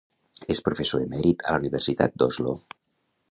[0.53, 2.57] És professor emèrit a la Universitat d'Oslo.